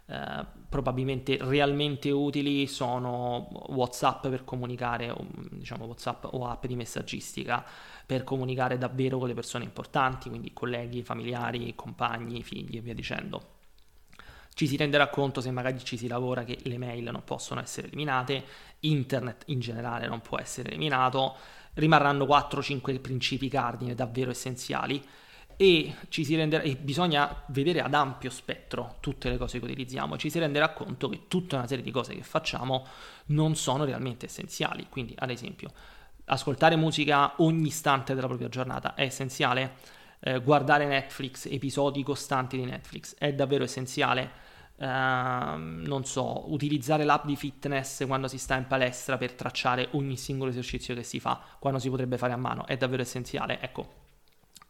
[0.08, 5.14] eh, probabilmente realmente utili sono WhatsApp per comunicare,
[5.52, 7.66] diciamo WhatsApp o app di messaggistica
[8.06, 13.54] per comunicare davvero con le persone importanti, quindi colleghi, familiari, compagni, figli e via dicendo.
[14.54, 17.88] Ci si renderà conto se magari ci si lavora che le mail non possono essere
[17.88, 18.44] eliminate,
[18.82, 21.36] internet in generale non può essere eliminato,
[21.76, 25.04] rimarranno 4-5 principi cardine davvero essenziali
[25.58, 25.94] e,
[26.30, 30.70] renderà, e bisogna vedere ad ampio spettro tutte le cose che utilizziamo, ci si renderà
[30.70, 32.86] conto che tutta una serie di cose che facciamo
[33.28, 34.88] non sono realmente essenziali.
[34.90, 35.72] Quindi, ad esempio,
[36.26, 39.76] ascoltare musica ogni istante della propria giornata è essenziale,
[40.20, 44.44] eh, guardare Netflix, episodi costanti di Netflix è davvero essenziale
[44.78, 50.18] Uh, non so, utilizzare l'app di fitness quando si sta in palestra per tracciare ogni
[50.18, 53.62] singolo esercizio che si fa, quando si potrebbe fare a mano, è davvero essenziale.
[53.62, 53.94] Ecco,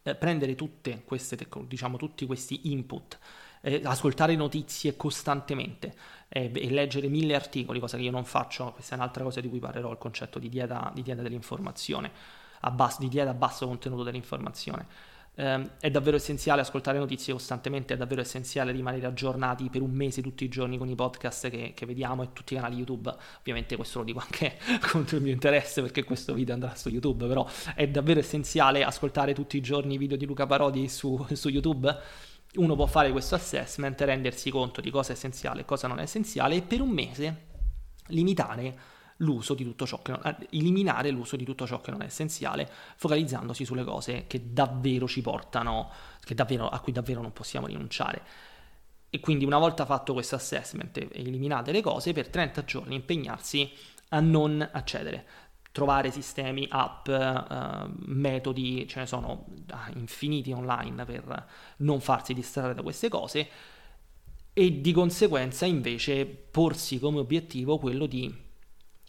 [0.04, 3.18] eh, prendere tutte queste, diciamo, tutti questi input,
[3.62, 5.96] eh, ascoltare notizie costantemente
[6.30, 9.50] eh, e leggere mille articoli, cosa che io non faccio, questa è un'altra cosa di
[9.50, 12.12] cui parlerò, il concetto di dieta, di dieta dell'informazione,
[12.74, 17.98] basso, di dieta a basso contenuto dell'informazione eh, è davvero essenziale ascoltare notizie costantemente, è
[17.98, 21.86] davvero essenziale rimanere aggiornati per un mese tutti i giorni con i podcast che, che
[21.86, 23.14] vediamo e tutti i canali YouTube.
[23.40, 24.58] Ovviamente questo lo dico anche
[24.92, 27.46] contro il mio interesse perché questo video andrà su YouTube, però
[27.76, 31.96] è davvero essenziale ascoltare tutti i giorni i video di Luca Parodi su, su YouTube.
[32.56, 36.04] Uno può fare questo assessment, rendersi conto di cosa è essenziale e cosa non è
[36.04, 37.54] essenziale e per un mese
[38.08, 42.02] limitare l'uso di tutto ciò che non, eh, eliminare l'uso di tutto ciò che non
[42.02, 45.92] è essenziale, focalizzandosi sulle cose che davvero ci portano,
[46.34, 48.22] davvero, a cui davvero non possiamo rinunciare.
[49.10, 53.72] E quindi una volta fatto questo assessment e eliminate le cose, per 30 giorni impegnarsi
[54.10, 55.26] a non accedere.
[55.72, 61.48] Trovare sistemi, app, eh, metodi, ce ne sono ah, infiniti online per
[61.78, 63.48] non farsi distrarre da queste cose
[64.58, 68.45] e di conseguenza invece porsi come obiettivo quello di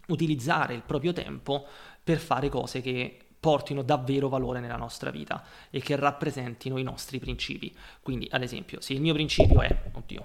[0.07, 1.67] utilizzare il proprio tempo
[2.03, 7.19] per fare cose che portino davvero valore nella nostra vita e che rappresentino i nostri
[7.19, 7.75] principi.
[8.03, 10.23] Quindi, ad esempio, se il mio principio è, oddio,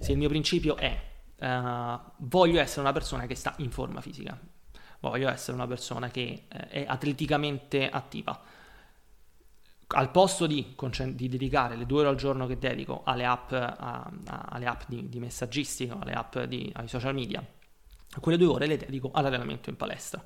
[0.00, 0.98] se il mio principio è
[1.38, 4.38] uh, voglio essere una persona che sta in forma fisica,
[5.00, 8.40] voglio essere una persona che uh, è atleticamente attiva,
[9.88, 10.74] al posto di,
[11.12, 14.10] di, dedicare le due ore al giorno che dedico alle app, a, a,
[14.48, 17.44] alle app di, di, messaggistica, alle app di, ai social media,
[18.20, 20.22] quelle due ore le dedico all'allenamento in palestra.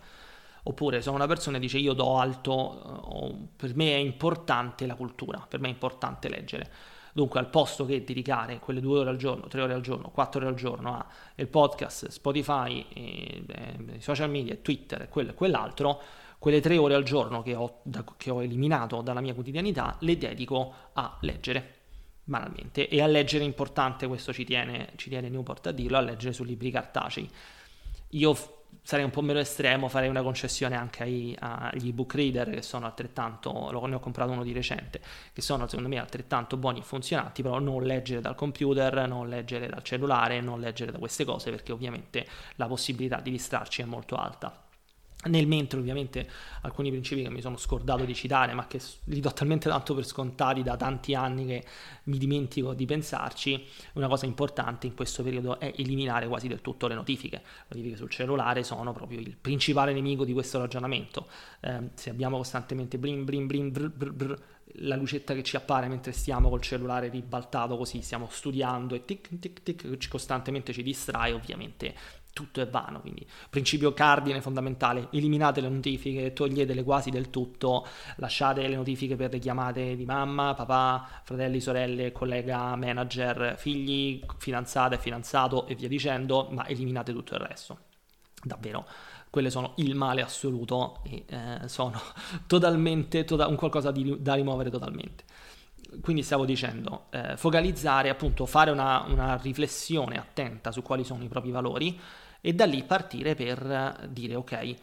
[0.65, 4.95] Oppure sono una persona che dice io do alto, eh, per me è importante la
[4.95, 6.71] cultura, per me è importante leggere.
[7.13, 10.41] Dunque, al posto che dedicare quelle due ore al giorno, tre ore al giorno, quattro
[10.41, 16.01] ore al giorno al podcast, Spotify, e, eh, social media, Twitter e quello e quell'altro,
[16.39, 20.17] quelle tre ore al giorno che ho, da, che ho eliminato dalla mia quotidianità le
[20.17, 21.79] dedico a leggere
[22.25, 26.01] banalmente e a leggere è importante, questo ci tiene, ci tiene Newport a dirlo, a
[26.01, 27.29] leggere su libri cartacei.
[28.11, 28.35] Io
[28.83, 32.87] sarei un po' meno estremo, farei una concessione anche ai, agli ebook reader che sono
[32.87, 35.01] altrettanto, ne ho comprato uno di recente,
[35.33, 39.69] che sono secondo me altrettanto buoni e funzionanti, però non leggere dal computer, non leggere
[39.69, 44.17] dal cellulare, non leggere da queste cose perché ovviamente la possibilità di distrarci è molto
[44.17, 44.70] alta.
[45.23, 46.27] Nel mentre ovviamente
[46.63, 50.07] alcuni principi che mi sono scordato di citare, ma che li do talmente tanto per
[50.07, 51.65] scontati da tanti anni che
[52.05, 53.63] mi dimentico di pensarci,
[53.95, 57.37] una cosa importante in questo periodo è eliminare quasi del tutto le notifiche.
[57.37, 61.29] Le notifiche sul cellulare sono proprio il principale nemico di questo ragionamento.
[61.61, 64.43] Eh, se abbiamo costantemente brin brin brin brr, brr, brr,
[64.75, 69.39] la lucetta che ci appare mentre stiamo col cellulare ribaltato così, stiamo studiando e tic
[69.39, 71.95] tic tic costantemente ci distrae, ovviamente
[72.33, 78.67] tutto è vano, quindi principio cardine fondamentale, eliminate le notifiche, toglietele quasi del tutto, lasciate
[78.67, 85.67] le notifiche per le chiamate di mamma, papà, fratelli, sorelle, collega, manager, figli, fidanzate, fidanzato
[85.67, 87.79] e via dicendo, ma eliminate tutto il resto.
[88.43, 88.87] Davvero,
[89.29, 92.01] quelle sono il male assoluto e eh, sono
[92.47, 95.25] totalmente, to- un qualcosa di, da rimuovere totalmente
[96.01, 101.29] quindi stavo dicendo, eh, focalizzare, appunto, fare una, una, riflessione attenta su quali sono i
[101.29, 101.99] propri valori
[102.41, 104.75] e da lì partire per dire ok,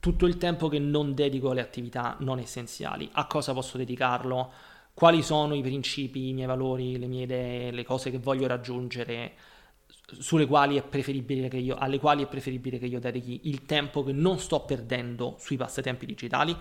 [0.00, 4.52] tutto il tempo che non dedico alle attività non essenziali, a cosa posso dedicarlo?
[4.92, 9.32] Quali sono i principi, i miei valori, le mie idee, le cose che voglio raggiungere,
[10.18, 14.04] sulle quali è preferibile che io, alle quali è preferibile che io dedichi il tempo
[14.04, 16.56] che non sto perdendo sui passatempi digitali?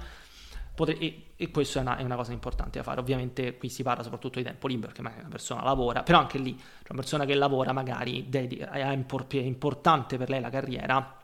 [0.76, 3.00] Potre- e, e questa è una, è una, cosa importante da fare.
[3.00, 6.38] Ovviamente qui si parla soprattutto di tempo libero, perché magari una persona lavora, però anche
[6.38, 10.50] lì, cioè una persona che lavora magari dedica, è, impor- è importante per lei la
[10.50, 11.18] carriera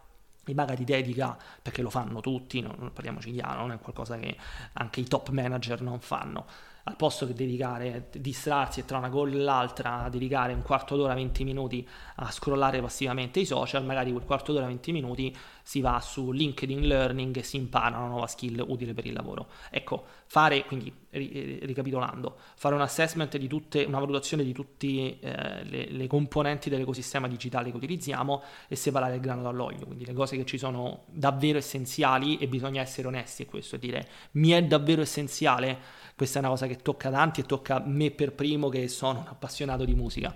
[0.45, 4.35] e magari dedica, perché lo fanno tutti, non, parliamoci chiaro, non è qualcosa che
[4.73, 6.45] anche i top manager non fanno
[6.83, 11.43] al posto che dedicare, distrarsi tra una call e l'altra, dedicare un quarto d'ora, 20
[11.43, 16.31] minuti a scrollare passivamente i social, magari quel quarto d'ora, 20 minuti si va su
[16.31, 19.47] LinkedIn Learning e si impara una nuova skill utile per il lavoro.
[19.69, 25.85] Ecco, fare, quindi ricapitolando, fare un assessment di tutte, una valutazione di tutte eh, le,
[25.89, 30.45] le, componenti dell'ecosistema digitale che utilizziamo e separare il grano dall'olio, quindi le cose che
[30.45, 35.01] ci sono davvero essenziali e bisogna essere onesti in questo e dire mi è davvero
[35.01, 35.77] essenziale
[36.19, 39.27] questa è una cosa che tocca tanti e tocca me per primo che sono un
[39.29, 40.35] appassionato di musica.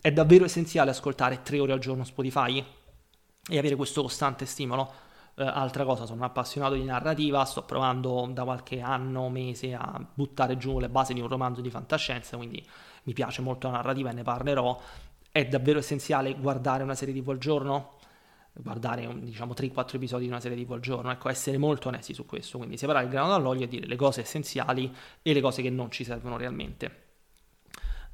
[0.00, 2.64] È davvero essenziale ascoltare tre ore al giorno Spotify
[3.48, 4.92] e avere questo costante stimolo.
[5.34, 10.04] Uh, altra cosa, sono un appassionato di narrativa, sto provando da qualche anno, mese a
[10.14, 12.64] buttare giù le basi di un romanzo di fantascienza, quindi
[13.04, 14.78] mi piace molto la narrativa e ne parlerò.
[15.30, 17.96] È davvero essenziale guardare una serie TV al giorno?
[18.54, 22.26] guardare diciamo 3-4 episodi di una serie TV al giorno, ecco, essere molto onesti su
[22.26, 25.70] questo, quindi separare il grano dall'olio e dire le cose essenziali e le cose che
[25.70, 27.01] non ci servono realmente.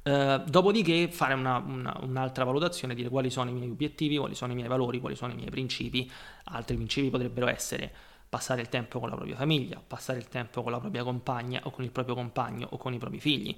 [0.01, 4.53] Uh, dopodiché fare una, una, un'altra valutazione, dire quali sono i miei obiettivi, quali sono
[4.53, 6.09] i miei valori, quali sono i miei principi.
[6.45, 7.91] Altri principi potrebbero essere
[8.29, 11.71] passare il tempo con la propria famiglia, passare il tempo con la propria compagna o
[11.71, 13.55] con il proprio compagno o con i propri figli,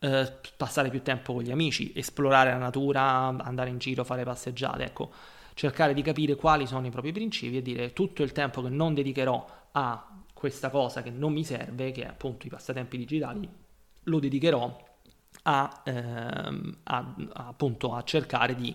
[0.00, 0.24] uh,
[0.56, 5.12] passare più tempo con gli amici, esplorare la natura, andare in giro, fare passeggiate, ecco
[5.56, 8.92] cercare di capire quali sono i propri principi e dire tutto il tempo che non
[8.92, 13.48] dedicherò a questa cosa che non mi serve, che è appunto i passatempi digitali,
[14.02, 14.85] lo dedicherò
[15.48, 18.74] a, ehm, a, appunto a cercare di,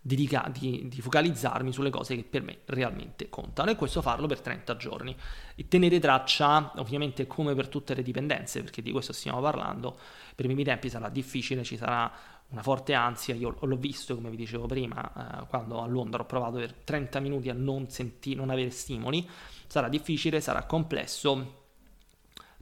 [0.00, 4.40] dedica- di, di, focalizzarmi sulle cose che per me realmente contano e questo farlo per
[4.40, 5.16] 30 giorni.
[5.54, 9.98] E tenere traccia ovviamente come per tutte le dipendenze perché di questo stiamo parlando
[10.34, 12.12] per i primi tempi sarà difficile ci sarà
[12.50, 16.26] una forte ansia, io l'ho visto come vi dicevo prima, eh, quando a Londra ho
[16.26, 19.28] provato per 30 minuti a non, senti- non avere stimoli,
[19.68, 21.59] sarà difficile, sarà complesso,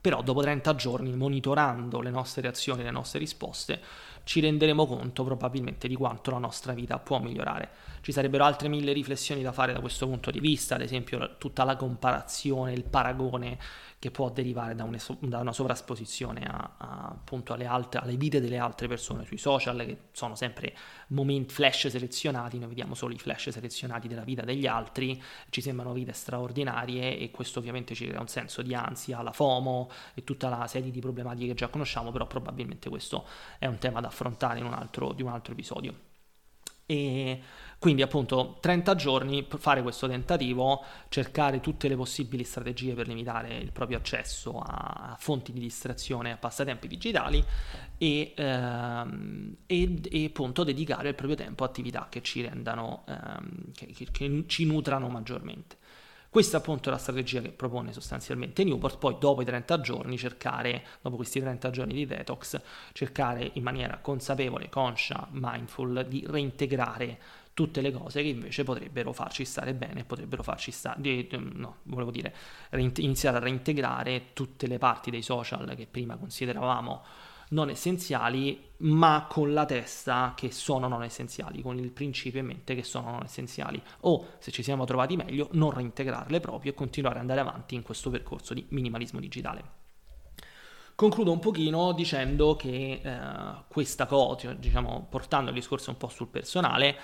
[0.01, 3.81] però dopo 30 giorni monitorando le nostre reazioni, le nostre risposte,
[4.23, 7.69] ci renderemo conto probabilmente di quanto la nostra vita può migliorare.
[8.01, 11.63] Ci sarebbero altre mille riflessioni da fare da questo punto di vista, ad esempio tutta
[11.63, 13.57] la comparazione, il paragone
[13.99, 14.87] che può derivare da,
[15.19, 19.77] da una sovrasposizione a, a, appunto alle, altre, alle, vite delle altre persone sui social,
[19.85, 20.73] che sono sempre
[21.07, 25.91] momenti flash selezionati, noi vediamo solo i flash selezionati della vita degli altri, ci sembrano
[25.91, 30.47] vite straordinarie e questo ovviamente ci crea un senso di ansia, la FOMO e tutta
[30.47, 33.25] la serie di problematiche che già conosciamo, però probabilmente questo
[33.59, 36.07] è un tema da affrontare in un altro, di un altro episodio.
[36.85, 37.39] E
[37.79, 43.55] quindi appunto 30 giorni per fare questo tentativo, cercare tutte le possibili strategie per limitare
[43.55, 47.41] il proprio accesso a fonti di distrazione, a passatempi digitali
[47.97, 53.71] e, ehm, e, e appunto dedicare il proprio tempo a attività che ci rendano, ehm,
[53.73, 55.77] che, che, che ci nutrano maggiormente.
[56.29, 60.85] Questa appunto è la strategia che propone sostanzialmente Newport, poi dopo i 30 giorni cercare,
[61.01, 62.61] dopo questi 30 giorni di detox,
[62.91, 67.19] cercare in maniera consapevole, conscia, mindful di reintegrare
[67.59, 72.33] tutte le cose che invece potrebbero farci stare bene, potrebbero farci stare, no, volevo dire,
[72.71, 77.03] iniziare a reintegrare tutte le parti dei social che prima consideravamo
[77.49, 82.75] non essenziali, ma con la testa che sono non essenziali, con il principio in mente
[82.75, 87.15] che sono non essenziali, o se ci siamo trovati meglio, non reintegrarle proprio e continuare
[87.15, 89.63] ad andare avanti in questo percorso di minimalismo digitale.
[90.95, 93.19] Concludo un pochino dicendo che eh,
[93.67, 96.95] questa cosa, diciamo, portando il discorso un po' sul personale,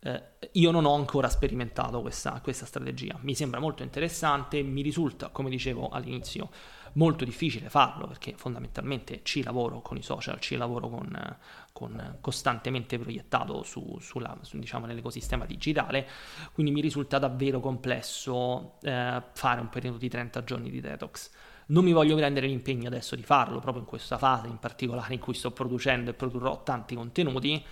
[0.00, 0.22] eh,
[0.52, 3.18] io non ho ancora sperimentato questa, questa, strategia.
[3.22, 6.50] Mi sembra molto interessante, mi risulta, come dicevo all'inizio,
[6.94, 11.36] molto difficile farlo perché fondamentalmente ci lavoro con i social, ci lavoro con,
[11.72, 16.06] con costantemente proiettato su, sulla, su, diciamo, nell'ecosistema digitale,
[16.52, 21.30] quindi mi risulta davvero complesso eh, fare un periodo di 30 giorni di detox.
[21.68, 25.20] Non mi voglio prendere l'impegno adesso di farlo, proprio in questa fase in particolare in
[25.20, 27.64] cui sto producendo e produrrò tanti contenuti,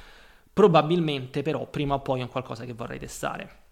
[0.55, 3.63] Probabilmente però prima o poi è un qualcosa che vorrei testare.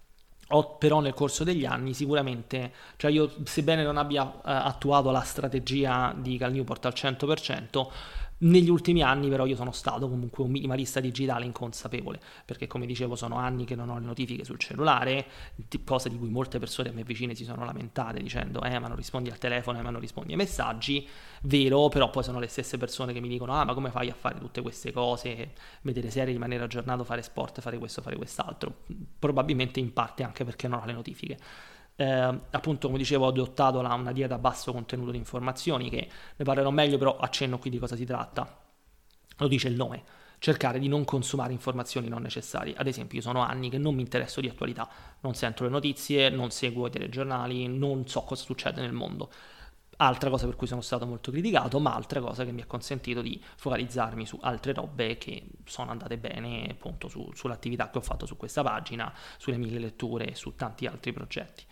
[0.48, 5.22] Ho, però nel corso degli anni sicuramente, cioè io sebbene non abbia uh, attuato la
[5.22, 7.86] strategia di Cal Newport al 100%,
[8.42, 13.14] negli ultimi anni però io sono stato comunque un minimalista digitale inconsapevole, perché come dicevo
[13.14, 15.26] sono anni che non ho le notifiche sul cellulare,
[15.84, 18.96] cosa di cui molte persone a me vicine si sono lamentate dicendo eh ma non
[18.96, 21.06] rispondi al telefono, eh ma non rispondi ai messaggi,
[21.42, 24.14] vero, però poi sono le stesse persone che mi dicono ah ma come fai a
[24.14, 28.84] fare tutte queste cose, vedere serie, rimanere aggiornato, fare sport, fare questo, fare quest'altro,
[29.18, 31.38] probabilmente in parte anche perché non ho le notifiche.
[31.96, 36.08] Eh, appunto, come dicevo, ho adottato la, una dieta a basso contenuto di informazioni, che
[36.36, 38.60] ne parlerò meglio, però accenno qui di cosa si tratta.
[39.38, 40.04] Lo dice il nome.
[40.38, 42.74] Cercare di non consumare informazioni non necessarie.
[42.74, 44.88] Ad esempio, io sono anni che non mi interesso di attualità,
[45.20, 49.30] non sento le notizie, non seguo i telegiornali, non so cosa succede nel mondo.
[49.98, 53.22] Altra cosa per cui sono stato molto criticato, ma altra cosa che mi ha consentito
[53.22, 58.26] di focalizzarmi su altre robe che sono andate bene appunto su, sull'attività che ho fatto
[58.26, 61.64] su questa pagina, sulle mille letture e su tanti altri progetti.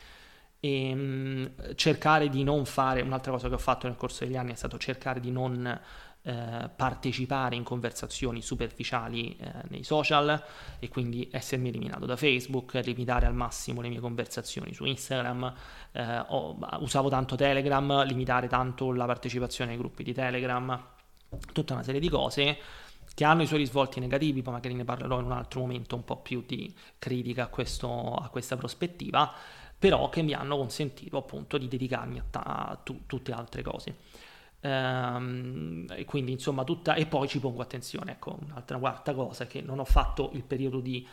[0.61, 4.53] E mm, cercare di non fare, un'altra cosa che ho fatto nel corso degli anni
[4.53, 5.81] è stato cercare di non
[6.23, 10.45] eh, partecipare in conversazioni superficiali eh, nei social
[10.79, 15.55] e quindi essermi eliminato da Facebook, limitare al massimo le mie conversazioni su Instagram,
[15.93, 20.79] eh, ho, usavo tanto Telegram, limitare tanto la partecipazione ai gruppi di Telegram,
[21.55, 22.59] tutta una serie di cose
[23.15, 26.05] che hanno i suoi risvolti negativi, poi magari ne parlerò in un altro momento un
[26.05, 29.33] po' più di critica a, questo, a questa prospettiva,
[29.81, 33.97] però che mi hanno consentito appunto di dedicarmi a, t- a t- tutte altre cose.
[34.61, 39.47] Ehm, e quindi insomma tutta e poi ci pongo attenzione ecco un'altra quarta cosa è
[39.47, 41.09] che non ho fatto il periodo di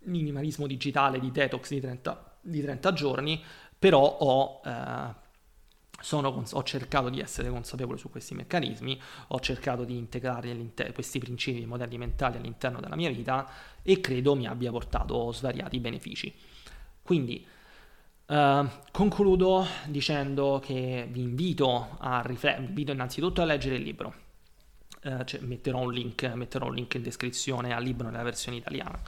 [0.00, 3.40] minimalismo digitale di detox di 30, di 30 giorni
[3.78, 5.14] però ho, eh,
[6.00, 11.64] sono, ho, cercato di essere consapevole su questi meccanismi ho cercato di integrare questi principi
[11.66, 13.48] modelli mentali all'interno della mia vita
[13.80, 16.34] e credo mi abbia portato svariati benefici
[17.00, 17.46] quindi
[18.32, 24.14] Uh, concludo dicendo che vi invito a riflettere, vi invito innanzitutto a leggere il libro.
[25.04, 28.98] Uh, cioè, metterò, un link, metterò, un link, in descrizione al libro nella versione italiana.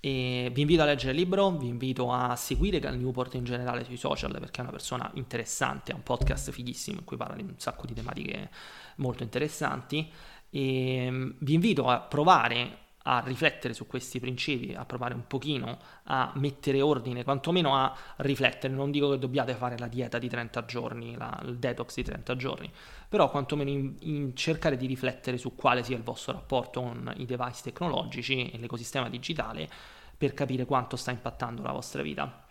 [0.00, 3.84] E vi invito a leggere il libro, vi invito a seguire Cal Newport in generale
[3.84, 7.42] sui social perché è una persona interessante, ha un podcast fighissimo in cui parla di
[7.44, 8.50] un sacco di tematiche
[8.96, 10.12] molto interessanti.
[10.50, 15.78] E mm, vi invito a provare a riflettere su questi principi, a provare un pochino
[16.04, 18.72] a mettere ordine, quantomeno a riflettere.
[18.72, 22.36] Non dico che dobbiate fare la dieta di 30 giorni, la, il detox di 30
[22.36, 22.70] giorni,
[23.08, 27.24] però quantomeno in, in cercare di riflettere su quale sia il vostro rapporto con i
[27.24, 29.68] device tecnologici e l'ecosistema digitale
[30.16, 32.44] per capire quanto sta impattando la vostra vita.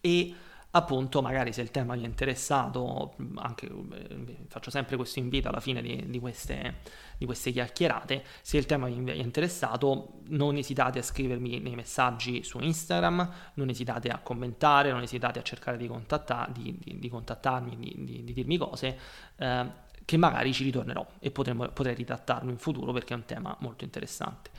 [0.00, 0.34] E
[0.76, 5.60] appunto magari se il tema vi è interessato, anche eh, faccio sempre questo invito alla
[5.60, 6.80] fine di, di, queste,
[7.16, 12.42] di, queste, chiacchierate, se il tema vi è interessato non esitate a scrivermi nei messaggi
[12.42, 17.76] su Instagram, non esitate a commentare, non esitate a cercare di, contatta- di, di contattarmi,
[17.76, 18.98] di, dirmi cose.
[19.36, 23.56] Eh, che magari ci ritornerò e potremo, potrei ritrattarlo in futuro perché è un tema
[23.60, 24.50] molto interessante.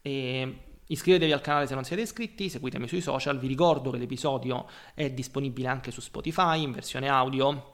[0.00, 4.66] E Iscrivetevi al canale se non siete iscritti, seguitemi sui social, vi ricordo che l'episodio
[4.92, 7.72] è disponibile anche su Spotify in versione audio.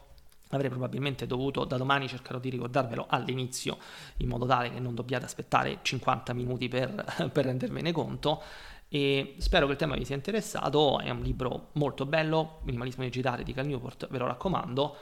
[0.50, 3.78] Avrei probabilmente dovuto, da domani cercherò di ricordarvelo all'inizio,
[4.18, 8.42] in modo tale che non dobbiate aspettare 50 minuti per, per rendervene conto.
[8.88, 13.42] E spero che il tema vi sia interessato, è un libro molto bello, Minimalismo digitale
[13.42, 14.96] di Cal Newport, ve lo raccomando.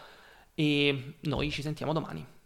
[0.54, 2.38] E noi ci sentiamo domani.